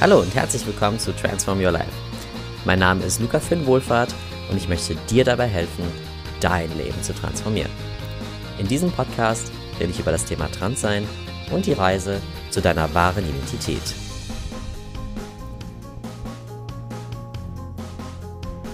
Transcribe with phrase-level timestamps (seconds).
[0.00, 1.90] Hallo und herzlich willkommen zu Transform Your Life.
[2.64, 4.14] Mein Name ist Luca Finn Wohlfahrt
[4.48, 5.82] und ich möchte dir dabei helfen,
[6.38, 7.72] dein Leben zu transformieren.
[8.60, 9.50] In diesem Podcast
[9.80, 11.04] rede ich über das Thema Transsein
[11.50, 13.82] und die Reise zu deiner wahren Identität.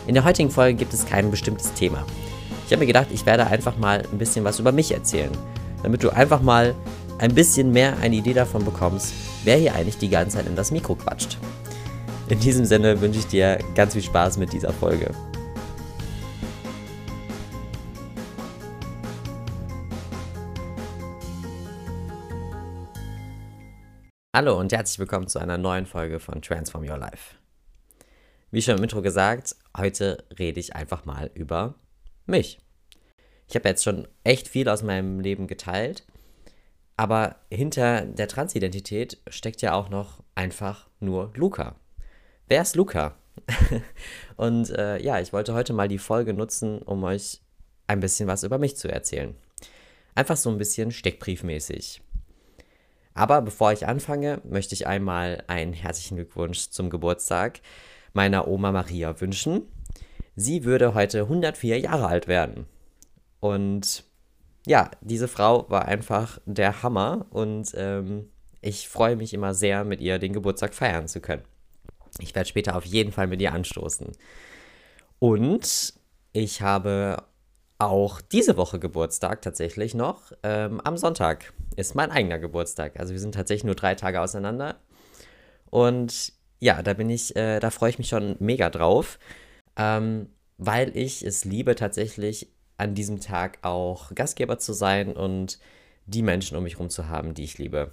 [0.07, 2.05] In der heutigen Folge gibt es kein bestimmtes Thema.
[2.67, 5.33] Ich habe mir gedacht, ich werde einfach mal ein bisschen was über mich erzählen,
[5.83, 6.75] damit du einfach mal
[7.17, 10.71] ein bisschen mehr eine Idee davon bekommst, wer hier eigentlich die ganze Zeit in das
[10.71, 11.39] Mikro quatscht.
[12.29, 15.15] In diesem Sinne wünsche ich dir ganz viel Spaß mit dieser Folge.
[24.35, 27.37] Hallo und herzlich willkommen zu einer neuen Folge von Transform Your Life.
[28.51, 31.75] Wie schon im Intro gesagt, heute rede ich einfach mal über
[32.27, 32.61] mich.
[33.47, 36.05] Ich habe jetzt schon echt viel aus meinem Leben geteilt,
[36.97, 41.77] aber hinter der Transidentität steckt ja auch noch einfach nur Luca.
[42.47, 43.17] Wer ist Luca?
[44.37, 47.41] Und äh, ja, ich wollte heute mal die Folge nutzen, um euch
[47.87, 49.35] ein bisschen was über mich zu erzählen.
[50.15, 52.01] Einfach so ein bisschen steckbriefmäßig.
[53.15, 57.61] Aber bevor ich anfange, möchte ich einmal einen herzlichen Glückwunsch zum Geburtstag
[58.13, 59.63] meiner Oma Maria wünschen.
[60.37, 62.67] Sie würde heute 104 Jahre alt werden.
[63.41, 64.05] Und
[64.67, 70.01] ja, diese Frau war einfach der Hammer und ähm, ich freue mich immer sehr, mit
[70.01, 71.43] ihr den Geburtstag feiern zu können.
[72.19, 74.13] Ich werde später auf jeden Fall mit ihr anstoßen.
[75.19, 75.95] Und
[76.33, 77.23] ich habe
[77.79, 80.33] auch diese Woche Geburtstag tatsächlich noch.
[80.43, 82.99] Ähm, am Sonntag ist mein eigener Geburtstag.
[82.99, 84.77] Also wir sind tatsächlich nur drei Tage auseinander.
[85.71, 89.19] Und ja, da bin ich, äh, da freue ich mich schon mega drauf,
[89.77, 95.59] ähm, weil ich es liebe tatsächlich an diesem Tag auch Gastgeber zu sein und
[96.07, 97.93] die Menschen um mich herum zu haben, die ich liebe.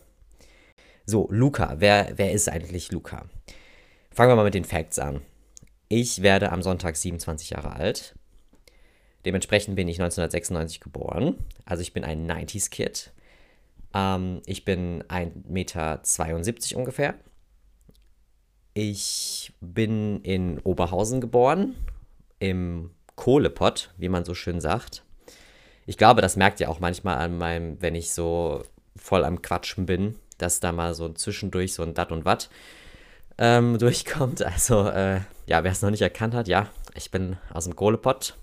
[1.05, 3.25] So, Luca, wer, wer ist eigentlich Luca?
[4.11, 5.21] Fangen wir mal mit den Facts an.
[5.87, 8.15] Ich werde am Sonntag 27 Jahre alt.
[9.25, 11.35] Dementsprechend bin ich 1996 geboren.
[11.65, 13.11] Also ich bin ein 90s-Kid.
[13.93, 16.01] Ähm, ich bin 1,72 Meter
[16.77, 17.15] ungefähr.
[18.73, 21.75] Ich bin in Oberhausen geboren,
[22.39, 25.03] im Kohlepott, wie man so schön sagt.
[25.85, 28.63] Ich glaube, das merkt ihr auch manchmal an meinem, wenn ich so
[28.95, 32.49] voll am Quatschen bin, dass da mal so zwischendurch so ein Dat und Watt
[33.37, 34.41] ähm, durchkommt.
[34.41, 38.37] Also, äh, ja, wer es noch nicht erkannt hat, ja, ich bin aus dem Kohlepott.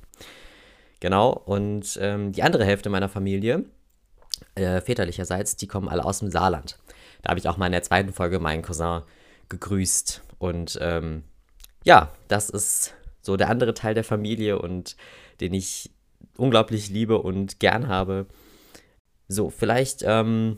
[1.00, 3.64] Genau, und ähm, die andere Hälfte meiner Familie,
[4.54, 6.78] äh, väterlicherseits, die kommen alle aus dem Saarland.
[7.22, 9.02] Da habe ich auch mal in der zweiten Folge meinen Cousin
[9.48, 10.22] gegrüßt.
[10.38, 11.24] Und ähm,
[11.82, 12.94] ja, das ist
[13.28, 14.96] so der andere Teil der Familie und
[15.42, 15.90] den ich
[16.38, 18.24] unglaublich liebe und gern habe.
[19.28, 20.56] So, vielleicht, ähm,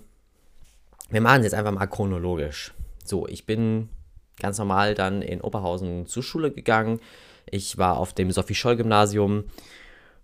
[1.08, 2.72] wir machen es jetzt einfach mal chronologisch.
[3.04, 3.88] So, ich bin
[4.38, 7.00] ganz normal dann in Oberhausen zur Schule gegangen.
[7.50, 9.44] Ich war auf dem Sophie-Scholl-Gymnasium.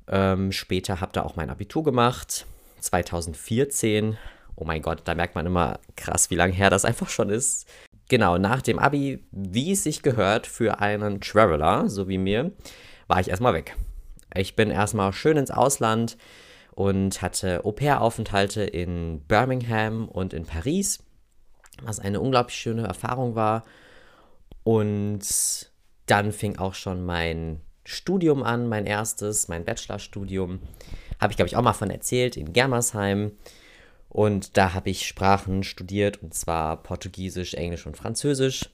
[0.06, 2.46] Ähm, später habe da auch mein Abitur gemacht.
[2.80, 4.16] 2014.
[4.54, 7.68] Oh mein Gott, da merkt man immer krass, wie lange her das einfach schon ist.
[8.08, 12.52] Genau, nach dem Abi, wie es sich gehört für einen Traveler, so wie mir,
[13.08, 13.76] war ich erstmal weg.
[14.34, 16.16] Ich bin erstmal schön ins Ausland
[16.72, 21.02] und hatte Au-pair-Aufenthalte in Birmingham und in Paris,
[21.82, 23.64] was eine unglaublich schöne Erfahrung war.
[24.62, 25.20] Und
[26.06, 30.60] dann fing auch schon mein Studium an, mein erstes, mein Bachelorstudium.
[31.20, 33.32] Habe ich, glaube ich, auch mal von erzählt, in Germersheim.
[34.08, 38.70] Und da habe ich Sprachen studiert, und zwar Portugiesisch, Englisch und Französisch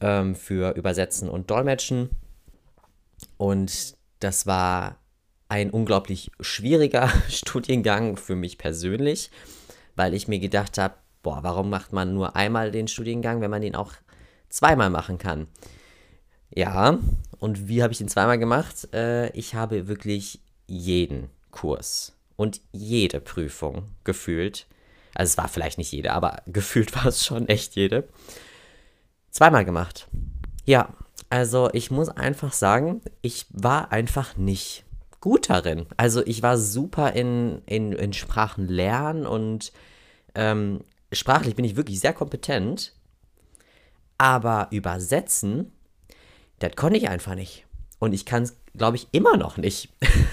[0.00, 2.10] ähm, für Übersetzen und Dolmetschen.
[3.36, 4.98] Und das war
[5.48, 9.30] ein unglaublich schwieriger Studiengang für mich persönlich,
[9.94, 13.62] weil ich mir gedacht habe, boah, warum macht man nur einmal den Studiengang, wenn man
[13.62, 13.92] den auch
[14.48, 15.46] zweimal machen kann?
[16.50, 16.98] Ja,
[17.38, 18.92] und wie habe ich den zweimal gemacht?
[18.94, 24.66] Äh, ich habe wirklich jeden Kurs und jede Prüfung gefühlt,
[25.14, 28.08] also es war vielleicht nicht jede, aber gefühlt war es schon echt jede,
[29.30, 30.08] zweimal gemacht.
[30.64, 30.94] Ja,
[31.30, 34.84] also ich muss einfach sagen, ich war einfach nicht
[35.20, 35.86] gut darin.
[35.96, 39.72] Also ich war super in, in, in Sprachen lernen und
[40.34, 42.92] ähm, sprachlich bin ich wirklich sehr kompetent,
[44.18, 45.72] aber übersetzen,
[46.58, 47.66] das konnte ich einfach nicht.
[47.98, 49.88] Und ich kann es, glaube ich, immer noch nicht.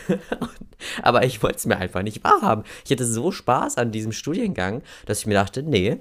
[1.01, 2.63] Aber ich wollte es mir einfach nicht wahrhaben.
[2.85, 5.99] Ich hatte so Spaß an diesem Studiengang, dass ich mir dachte, nee,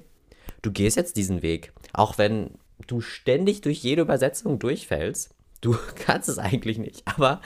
[0.62, 1.72] du gehst jetzt diesen Weg.
[1.92, 2.50] Auch wenn
[2.86, 5.34] du ständig durch jede Übersetzung durchfällst.
[5.60, 5.76] Du
[6.06, 7.40] kannst es eigentlich nicht, aber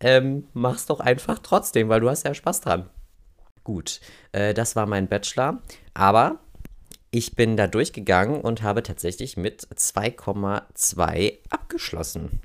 [0.00, 2.88] ähm, mach's doch einfach trotzdem, weil du hast ja Spaß dran.
[3.64, 4.00] Gut,
[4.32, 5.60] äh, das war mein Bachelor.
[5.94, 6.38] Aber
[7.10, 12.40] ich bin da durchgegangen und habe tatsächlich mit 2,2 abgeschlossen.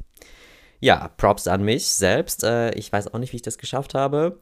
[0.81, 2.43] Ja, Props an mich selbst.
[2.43, 4.39] Äh, ich weiß auch nicht, wie ich das geschafft habe,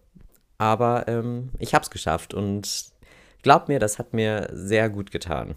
[0.57, 2.85] aber ähm, ich habe es geschafft und
[3.43, 5.55] glaub mir, das hat mir sehr gut getan,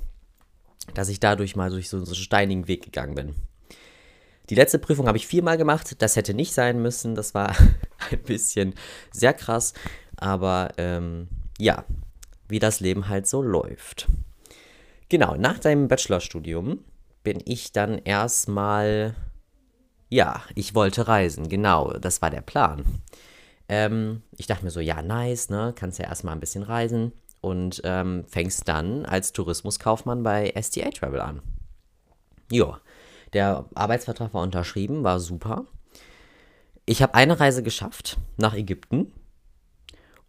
[0.94, 3.34] dass ich dadurch mal durch so, einen steinigen Weg gegangen bin.
[4.50, 6.02] Die letzte Prüfung habe ich viermal gemacht.
[6.02, 7.14] Das hätte nicht sein müssen.
[7.14, 7.56] Das war
[8.10, 8.74] ein bisschen
[9.12, 9.72] sehr krass.
[10.16, 11.84] Aber ähm, ja,
[12.48, 14.08] wie das Leben halt so läuft.
[15.08, 16.84] Genau, nach deinem Bachelorstudium
[17.22, 19.14] bin ich dann erstmal,
[20.12, 22.84] ja, ich wollte reisen, genau, das war der Plan.
[23.66, 27.80] Ähm, ich dachte mir so, ja, nice, ne, kannst ja erstmal ein bisschen reisen und
[27.84, 31.40] ähm, fängst dann als Tourismuskaufmann bei STA Travel an.
[32.50, 32.78] Ja,
[33.32, 35.64] der Arbeitsvertrag war unterschrieben, war super.
[36.84, 39.12] Ich habe eine Reise geschafft nach Ägypten.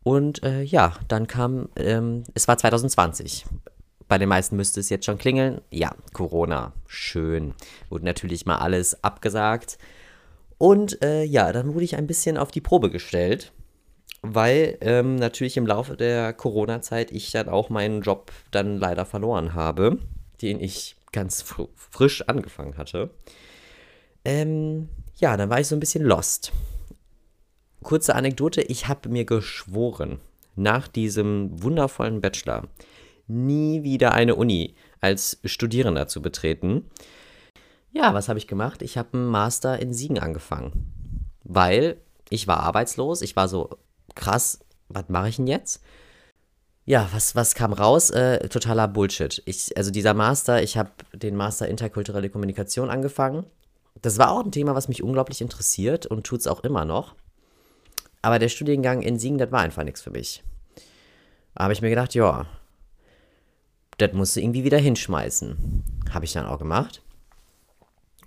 [0.04, 3.46] Und äh, ja, dann kam, ähm, es war 2020.
[4.08, 5.62] Bei den meisten müsste es jetzt schon klingeln.
[5.72, 6.74] Ja, Corona.
[6.88, 7.54] Schön.
[7.90, 9.78] Wurde natürlich mal alles abgesagt.
[10.58, 13.52] Und äh, ja, dann wurde ich ein bisschen auf die Probe gestellt,
[14.22, 19.54] weil ähm, natürlich im Laufe der Corona-Zeit ich dann auch meinen Job dann leider verloren
[19.54, 19.98] habe,
[20.42, 23.10] den ich ganz fr frisch angefangen hatte.
[24.26, 26.52] Ähm, ja, dann war ich so ein bisschen lost.
[27.82, 30.22] Kurze Anekdote, ich habe mir geschworen,
[30.56, 32.70] nach diesem wundervollen Bachelor
[33.34, 36.90] nie wieder eine Uni als Studierender zu betreten.
[37.92, 38.82] Ja, was habe ich gemacht?
[38.82, 41.98] Ich habe einen Master in Siegen angefangen, weil
[42.30, 43.70] ich war arbeitslos, ich war so
[44.16, 44.60] krass,
[44.90, 45.84] was mache ich denn jetzt?
[46.86, 48.10] Ja, was, was kam raus?
[48.10, 49.42] Äh, totaler Bullshit.
[49.46, 53.46] Ich, also dieser Master, ich habe den Master Interkulturelle Kommunikation angefangen.
[54.02, 57.16] Das war auch ein Thema, was mich unglaublich interessiert und tut es auch immer noch.
[58.22, 60.44] Aber der Studiengang in Siegen, das war einfach nichts für mich.
[61.56, 62.48] Da habe ich mir gedacht, ja,
[63.98, 65.84] das musst du irgendwie wieder hinschmeißen.
[66.12, 67.02] Habe ich dann auch gemacht.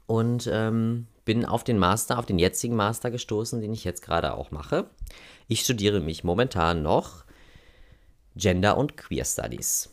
[0.07, 4.35] Und ähm, bin auf den Master, auf den jetzigen Master gestoßen, den ich jetzt gerade
[4.35, 4.89] auch mache.
[5.49, 7.25] Ich studiere mich momentan noch
[8.37, 9.91] Gender und Queer Studies.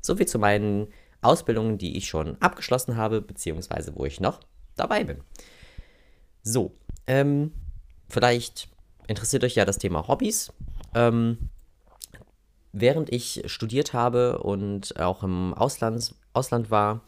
[0.00, 0.88] Soviel zu meinen
[1.22, 4.40] Ausbildungen, die ich schon abgeschlossen habe, beziehungsweise wo ich noch
[4.76, 5.22] dabei bin.
[6.42, 6.74] So,
[7.06, 7.52] ähm,
[8.08, 8.68] vielleicht
[9.06, 10.52] interessiert euch ja das Thema Hobbys.
[10.94, 11.50] Ähm,
[12.74, 17.02] während ich studiert habe und auch im Ausland, Ausland war,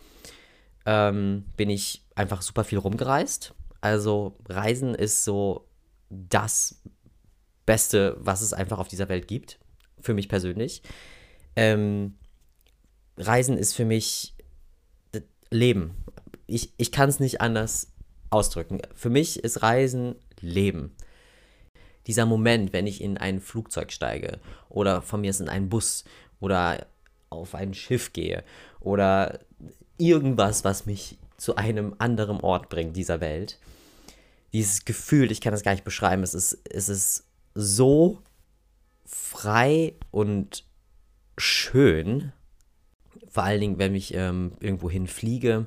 [0.86, 3.52] ähm, bin ich einfach super viel rumgereist.
[3.80, 5.66] Also Reisen ist so
[6.08, 6.80] das
[7.66, 9.58] Beste, was es einfach auf dieser Welt gibt
[10.00, 10.82] für mich persönlich.
[11.56, 12.14] Ähm,
[13.18, 14.34] Reisen ist für mich
[15.50, 15.96] Leben.
[16.46, 17.92] Ich, ich kann es nicht anders
[18.30, 18.80] ausdrücken.
[18.94, 20.94] Für mich ist Reisen Leben.
[22.06, 24.38] Dieser Moment, wenn ich in ein Flugzeug steige
[24.68, 26.04] oder von mir ist in einen Bus
[26.40, 26.86] oder
[27.30, 28.44] auf ein Schiff gehe
[28.80, 29.40] oder
[29.98, 33.58] irgendwas, was mich zu einem anderen Ort bringt dieser Welt.
[34.52, 37.24] Dieses Gefühl, ich kann das gar nicht beschreiben, es ist, es ist
[37.54, 38.22] so
[39.04, 40.64] frei und
[41.36, 42.32] schön,
[43.28, 45.66] vor allen Dingen, wenn ich ähm, irgendwo hinfliege,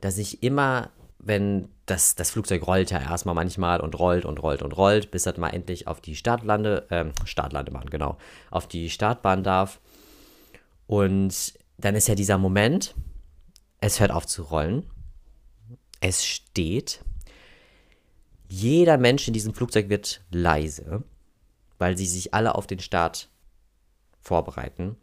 [0.00, 0.90] dass ich immer,
[1.26, 5.24] wenn das, das Flugzeug rollt ja erstmal manchmal und rollt und rollt und rollt, bis
[5.24, 8.16] das mal endlich auf die Startlande, ähm, Startlandebahn, genau,
[8.50, 9.80] auf die Startbahn darf.
[10.86, 12.94] Und dann ist ja dieser Moment,
[13.80, 14.84] es hört auf zu rollen,
[16.00, 17.00] es steht,
[18.48, 21.04] jeder Mensch in diesem Flugzeug wird leise
[21.78, 23.28] weil sie sich alle auf den Start
[24.20, 24.96] vorbereiten.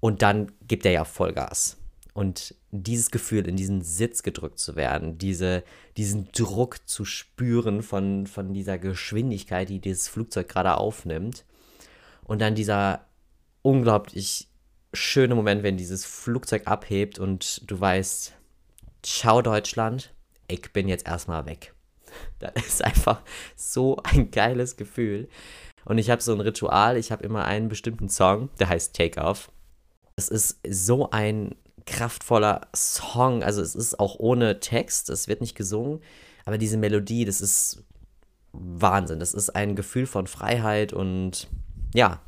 [0.00, 1.76] Und dann gibt er ja Vollgas.
[2.14, 5.64] Und dieses Gefühl, in diesen Sitz gedrückt zu werden, diese,
[5.96, 11.44] diesen Druck zu spüren von, von dieser Geschwindigkeit, die dieses Flugzeug gerade aufnimmt.
[12.24, 13.06] Und dann dieser
[13.62, 14.48] unglaublich
[14.92, 18.34] schöne Moment, wenn dieses Flugzeug abhebt und du weißt,
[19.02, 20.12] ciao Deutschland,
[20.48, 21.74] ich bin jetzt erstmal weg.
[22.40, 23.22] Das ist einfach
[23.56, 25.28] so ein geiles Gefühl.
[25.86, 29.20] Und ich habe so ein Ritual, ich habe immer einen bestimmten Song, der heißt Take
[29.20, 29.50] Off.
[30.16, 31.54] Es ist so ein
[31.86, 36.00] kraftvoller Song, also es ist auch ohne Text, es wird nicht gesungen,
[36.44, 37.84] aber diese Melodie, das ist
[38.52, 39.18] Wahnsinn.
[39.18, 41.48] Das ist ein Gefühl von Freiheit und
[41.94, 42.20] ja,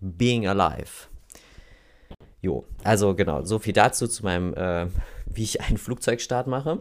[0.00, 1.08] being alive.
[2.42, 4.86] Jo, also genau, so viel dazu zu meinem, äh,
[5.26, 6.80] wie ich einen Flugzeugstart mache.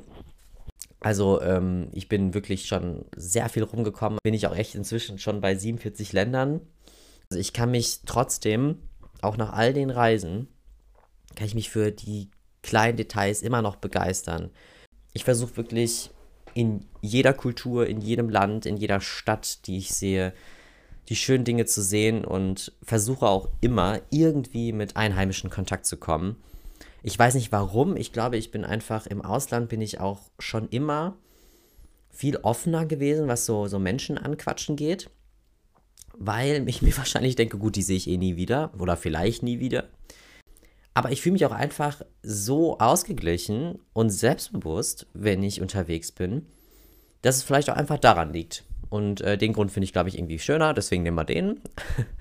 [1.02, 4.20] Also ähm, ich bin wirklich schon sehr viel rumgekommen.
[4.24, 6.62] Bin ich auch echt inzwischen schon bei 47 Ländern.
[7.30, 8.80] Also ich kann mich trotzdem,
[9.22, 10.48] auch nach all den Reisen,
[11.36, 12.30] kann ich mich für die
[12.62, 14.50] kleinen Details immer noch begeistern.
[15.14, 16.12] Ich versuche wirklich
[16.54, 20.34] in jeder Kultur, in jedem Land, in jeder Stadt, die ich sehe,
[21.08, 26.36] die schönen Dinge zu sehen und versuche auch immer irgendwie mit Einheimischen Kontakt zu kommen.
[27.02, 30.70] Ich weiß nicht warum, ich glaube, ich bin einfach im Ausland bin ich auch schon
[30.70, 31.18] immer
[32.10, 35.10] viel offener gewesen, was so, so Menschen anquatschen geht,
[36.18, 39.60] weil ich mir wahrscheinlich denke, gut, die sehe ich eh nie wieder oder vielleicht nie
[39.60, 39.86] wieder.
[40.94, 46.46] Aber ich fühle mich auch einfach so ausgeglichen und selbstbewusst, wenn ich unterwegs bin,
[47.22, 48.64] dass es vielleicht auch einfach daran liegt.
[48.90, 51.62] Und äh, den Grund finde ich, glaube ich, irgendwie schöner, deswegen nehmen wir den.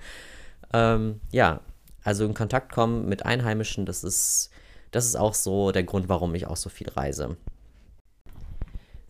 [0.73, 1.61] ähm, ja,
[2.03, 4.51] also in Kontakt kommen mit Einheimischen, das ist,
[4.91, 7.37] das ist auch so der Grund, warum ich auch so viel reise.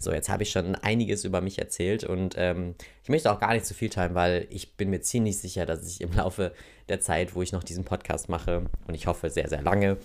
[0.01, 3.53] So, jetzt habe ich schon einiges über mich erzählt und ähm, ich möchte auch gar
[3.53, 6.53] nicht zu viel teilen, weil ich bin mir ziemlich sicher, dass ich im Laufe
[6.87, 9.97] der Zeit, wo ich noch diesen Podcast mache, und ich hoffe sehr, sehr lange,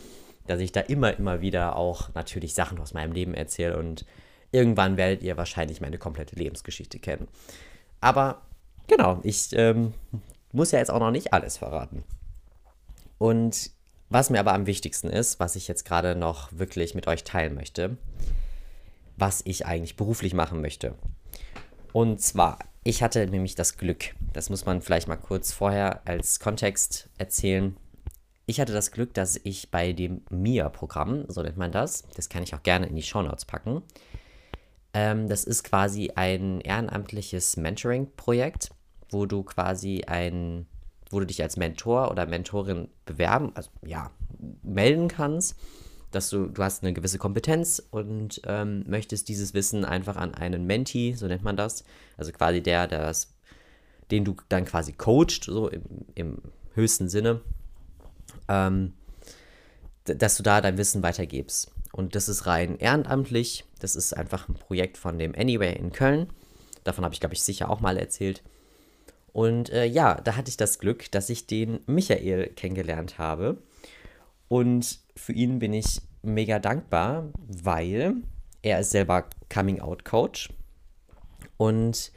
[0.48, 4.04] dass ich da immer, immer wieder auch natürlich Sachen aus meinem Leben erzähle und
[4.50, 7.28] irgendwann werdet ihr wahrscheinlich meine komplette Lebensgeschichte kennen.
[8.00, 8.42] Aber
[8.88, 9.94] genau, ich ähm,
[10.50, 12.02] muss ja jetzt auch noch nicht alles verraten.
[13.18, 13.70] Und
[14.10, 17.54] was mir aber am wichtigsten ist, was ich jetzt gerade noch wirklich mit euch teilen
[17.54, 17.96] möchte,
[19.16, 20.94] was ich eigentlich beruflich machen möchte.
[21.92, 26.40] Und zwar, ich hatte nämlich das Glück, das muss man vielleicht mal kurz vorher als
[26.40, 27.76] Kontext erzählen.
[28.46, 32.42] Ich hatte das Glück, dass ich bei dem MIA-Programm, so nennt man das, das kann
[32.42, 33.82] ich auch gerne in die Shownotes packen.
[34.92, 38.70] Ähm, das ist quasi ein ehrenamtliches Mentoring-Projekt,
[39.10, 40.66] wo du quasi ein,
[41.10, 44.10] wo du dich als Mentor oder Mentorin bewerben, also ja,
[44.62, 45.56] melden kannst
[46.14, 50.66] dass du, du hast eine gewisse Kompetenz und ähm, möchtest dieses Wissen einfach an einen
[50.66, 51.84] Mentee, so nennt man das,
[52.16, 53.34] also quasi der, der das,
[54.10, 55.82] den du dann quasi coacht, so im,
[56.14, 56.38] im
[56.74, 57.40] höchsten Sinne,
[58.48, 58.92] ähm,
[60.04, 61.70] dass du da dein Wissen weitergibst.
[61.92, 66.28] Und das ist rein ehrenamtlich, das ist einfach ein Projekt von dem Anyway in Köln.
[66.82, 68.42] Davon habe ich, glaube ich, sicher auch mal erzählt.
[69.32, 73.58] Und äh, ja, da hatte ich das Glück, dass ich den Michael kennengelernt habe.
[74.48, 78.16] Und für ihn bin ich mega dankbar, weil
[78.62, 80.50] er ist selber Coming-out-Coach
[81.56, 82.12] und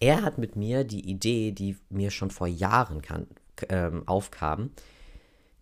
[0.00, 3.28] er hat mit mir die Idee, die mir schon vor Jahren kann,
[3.68, 4.70] ähm, aufkam,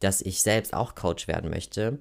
[0.01, 1.99] dass ich selbst auch Coach werden möchte,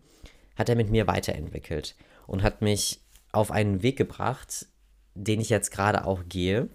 [0.55, 1.95] hat er mit mir weiterentwickelt
[2.27, 4.67] und hat mich auf einen Weg gebracht,
[5.15, 6.69] den ich jetzt gerade auch gehe.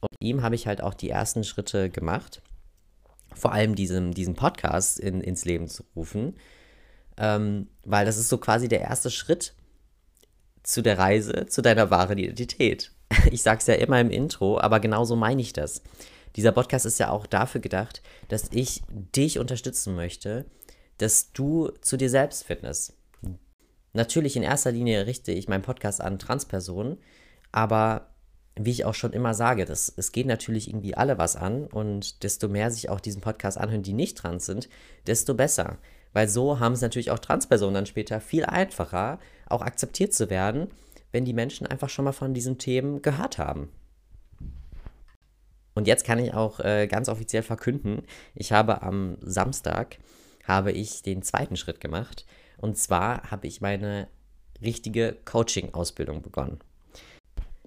[0.00, 2.40] Und ihm habe ich halt auch die ersten Schritte gemacht,
[3.34, 6.34] vor allem diesem, diesen Podcast in, ins Leben zu rufen
[7.18, 9.54] ähm, weil das ist so quasi der erste Schritt
[10.62, 12.92] zu der Reise, zu deiner wahren Identität.
[13.32, 15.82] Ich sag's ja immer im Intro, aber genauso meine ich das.
[16.36, 20.44] Dieser Podcast ist ja auch dafür gedacht, dass ich dich unterstützen möchte,
[20.98, 22.92] dass du zu dir selbst findest.
[23.94, 26.98] Natürlich in erster Linie richte ich meinen Podcast an Transpersonen,
[27.50, 28.07] aber
[28.64, 32.22] wie ich auch schon immer sage, das, es geht natürlich irgendwie alle was an und
[32.22, 34.68] desto mehr sich auch diesen Podcast anhören, die nicht trans sind,
[35.06, 35.78] desto besser.
[36.12, 40.68] Weil so haben es natürlich auch Transpersonen dann später viel einfacher, auch akzeptiert zu werden,
[41.12, 43.70] wenn die Menschen einfach schon mal von diesen Themen gehört haben.
[45.74, 48.02] Und jetzt kann ich auch äh, ganz offiziell verkünden,
[48.34, 49.98] ich habe am Samstag
[50.48, 52.24] habe ich den zweiten Schritt gemacht.
[52.56, 54.08] Und zwar habe ich meine
[54.60, 56.58] richtige Coaching-Ausbildung begonnen.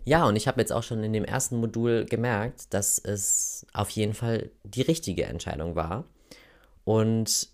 [0.03, 3.89] Ja, und ich habe jetzt auch schon in dem ersten Modul gemerkt, dass es auf
[3.91, 6.05] jeden Fall die richtige Entscheidung war.
[6.83, 7.49] Und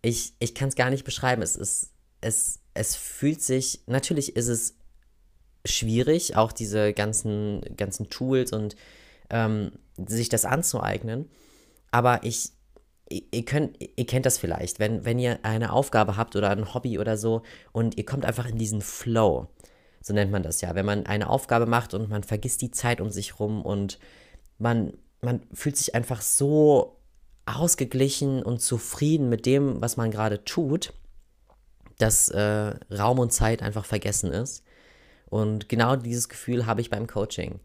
[0.00, 1.42] ich, ich kann es gar nicht beschreiben.
[1.42, 4.76] Es ist, es, es fühlt sich, natürlich ist es
[5.64, 8.74] schwierig, auch diese ganzen, ganzen Tools und
[9.30, 11.28] ähm, sich das anzueignen.
[11.90, 12.52] Aber ich,
[13.10, 16.98] ihr, könnt, ihr kennt das vielleicht, wenn, wenn ihr eine Aufgabe habt oder ein Hobby
[16.98, 19.48] oder so und ihr kommt einfach in diesen Flow.
[20.02, 20.74] So nennt man das ja.
[20.74, 23.98] Wenn man eine Aufgabe macht und man vergisst die Zeit um sich rum und
[24.58, 26.98] man, man fühlt sich einfach so
[27.46, 30.92] ausgeglichen und zufrieden mit dem, was man gerade tut,
[31.98, 34.64] dass äh, Raum und Zeit einfach vergessen ist.
[35.26, 37.60] Und genau dieses Gefühl habe ich beim Coaching.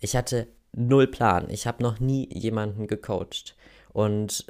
[0.00, 1.48] Ich hatte null Plan.
[1.50, 3.56] Ich habe noch nie jemanden gecoacht.
[3.92, 4.46] Und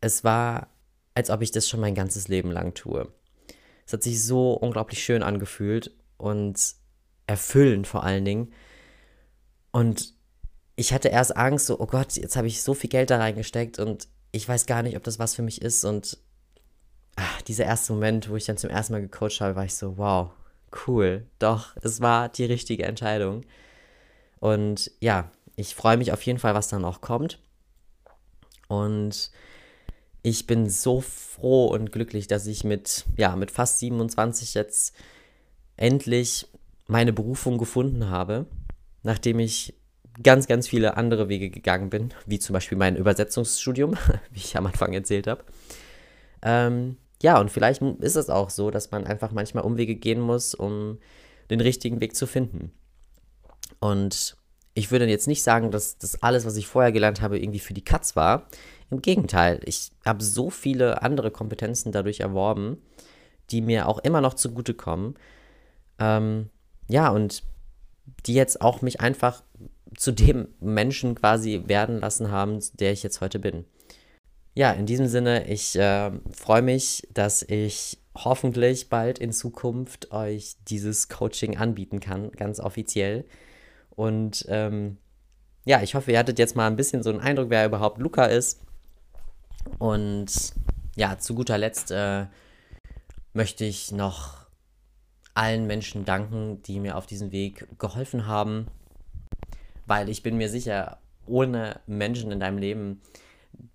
[0.00, 0.68] es war,
[1.14, 3.08] als ob ich das schon mein ganzes Leben lang tue.
[3.86, 6.74] Es hat sich so unglaublich schön angefühlt und
[7.26, 8.52] erfüllend vor allen Dingen.
[9.70, 10.14] Und
[10.76, 13.78] ich hatte erst Angst, so, oh Gott, jetzt habe ich so viel Geld da reingesteckt
[13.78, 15.84] und ich weiß gar nicht, ob das was für mich ist.
[15.84, 16.18] Und
[17.16, 19.98] ach, dieser erste Moment, wo ich dann zum ersten Mal gecoacht habe, war ich so,
[19.98, 20.30] wow,
[20.86, 21.26] cool.
[21.38, 23.44] Doch, es war die richtige Entscheidung.
[24.40, 27.40] Und ja, ich freue mich auf jeden Fall, was dann auch kommt.
[28.68, 29.30] Und
[30.22, 34.94] ich bin so froh und glücklich, dass ich mit, ja, mit fast 27 jetzt
[35.78, 36.46] endlich
[36.86, 38.46] meine Berufung gefunden habe,
[39.02, 39.74] nachdem ich
[40.22, 43.94] ganz, ganz viele andere Wege gegangen bin, wie zum Beispiel mein Übersetzungsstudium,
[44.30, 45.44] wie ich am Anfang erzählt habe.
[46.42, 50.54] Ähm, ja, und vielleicht ist es auch so, dass man einfach manchmal Umwege gehen muss,
[50.54, 50.98] um
[51.50, 52.72] den richtigen Weg zu finden.
[53.80, 54.36] Und
[54.74, 57.74] ich würde jetzt nicht sagen, dass das alles, was ich vorher gelernt habe, irgendwie für
[57.74, 58.48] die Katz war.
[58.90, 62.78] Im Gegenteil, ich habe so viele andere Kompetenzen dadurch erworben,
[63.50, 65.14] die mir auch immer noch zugutekommen.
[65.98, 66.50] Ähm,
[66.88, 67.42] ja, und
[68.26, 69.42] die jetzt auch mich einfach
[69.96, 73.64] zu dem Menschen quasi werden lassen haben, der ich jetzt heute bin.
[74.54, 80.56] Ja, in diesem Sinne, ich äh, freue mich, dass ich hoffentlich bald in Zukunft euch
[80.68, 83.24] dieses Coaching anbieten kann, ganz offiziell.
[83.90, 84.98] Und ähm,
[85.64, 88.24] ja, ich hoffe, ihr hattet jetzt mal ein bisschen so einen Eindruck, wer überhaupt Luca
[88.26, 88.60] ist.
[89.78, 90.26] Und
[90.96, 92.26] ja, zu guter Letzt äh,
[93.32, 94.37] möchte ich noch
[95.38, 98.66] allen Menschen danken, die mir auf diesem Weg geholfen haben,
[99.86, 103.00] weil ich bin mir sicher, ohne Menschen in deinem Leben,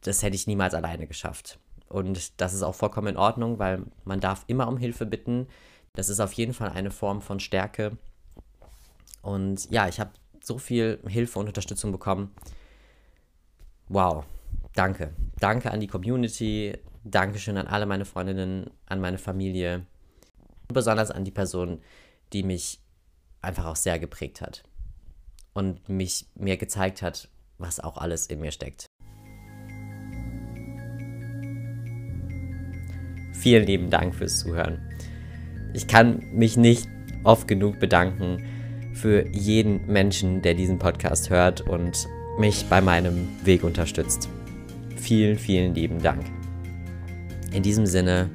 [0.02, 1.60] das hätte ich niemals alleine geschafft.
[1.88, 5.48] Und das ist auch vollkommen in Ordnung, weil man darf immer um Hilfe bitten.
[5.94, 7.98] Das ist auf jeden Fall eine Form von Stärke.
[9.22, 12.36] Und ja, ich habe so viel Hilfe und Unterstützung bekommen.
[13.88, 14.26] Wow,
[14.76, 15.14] danke.
[15.40, 16.78] Danke an die Community.
[17.06, 19.86] Dankeschön an alle meine Freundinnen, an meine Familie.
[20.74, 21.82] Besonders an die Person,
[22.34, 22.80] die mich
[23.42, 24.64] einfach auch sehr geprägt hat.
[25.54, 28.88] Und mich mir gezeigt hat, was auch alles in mir steckt.
[33.34, 34.82] Vielen lieben Dank fürs Zuhören.
[35.74, 36.88] Ich kann mich nicht
[37.24, 38.44] oft genug bedanken
[38.94, 42.08] für jeden Menschen, der diesen Podcast hört und
[42.40, 44.30] mich bei meinem Weg unterstützt.
[44.96, 46.24] Vielen, vielen lieben Dank.
[47.52, 48.30] In diesem Sinne,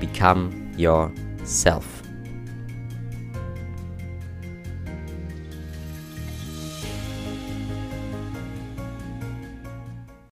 [0.00, 1.91] become yourself.